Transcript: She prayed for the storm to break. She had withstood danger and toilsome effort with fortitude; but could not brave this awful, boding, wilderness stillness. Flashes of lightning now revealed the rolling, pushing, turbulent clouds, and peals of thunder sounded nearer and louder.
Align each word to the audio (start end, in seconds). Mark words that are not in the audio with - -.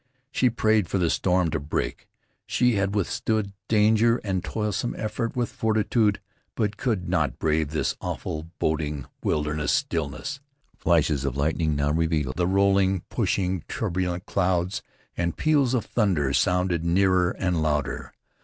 She 0.31 0.49
prayed 0.49 0.87
for 0.89 0.97
the 0.97 1.11
storm 1.11 1.51
to 1.51 1.59
break. 1.59 2.07
She 2.47 2.73
had 2.73 2.95
withstood 2.95 3.53
danger 3.67 4.19
and 4.23 4.43
toilsome 4.43 4.95
effort 4.97 5.35
with 5.35 5.51
fortitude; 5.51 6.19
but 6.55 6.75
could 6.75 7.07
not 7.07 7.37
brave 7.37 7.69
this 7.69 7.95
awful, 8.01 8.49
boding, 8.57 9.05
wilderness 9.23 9.71
stillness. 9.71 10.39
Flashes 10.75 11.23
of 11.23 11.37
lightning 11.37 11.75
now 11.75 11.91
revealed 11.91 12.35
the 12.37 12.47
rolling, 12.47 13.01
pushing, 13.11 13.61
turbulent 13.67 14.25
clouds, 14.25 14.81
and 15.15 15.37
peals 15.37 15.75
of 15.75 15.85
thunder 15.85 16.33
sounded 16.33 16.83
nearer 16.83 17.29
and 17.37 17.61
louder. 17.61 18.11